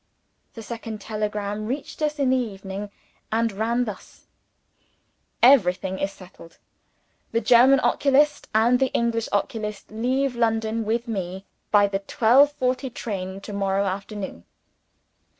The 0.55 0.63
second 0.63 0.99
telegram 0.99 1.67
reached 1.67 2.01
us 2.01 2.17
in 2.17 2.31
the 2.31 2.35
evening, 2.35 2.89
and 3.31 3.51
ran 3.51 3.85
thus: 3.85 4.25
"Everything 5.43 5.99
is 5.99 6.11
settled. 6.11 6.57
The 7.33 7.39
German 7.39 7.79
oculist 7.81 8.47
and 8.51 8.79
the 8.79 8.91
English 8.93 9.29
oculist 9.31 9.91
leave 9.91 10.35
London 10.35 10.85
with 10.85 11.07
me, 11.07 11.45
by 11.69 11.85
the 11.85 11.99
twelve 11.99 12.51
forty 12.51 12.89
train 12.89 13.41
to 13.41 13.53
morrow 13.53 13.85
afternoon." 13.85 14.43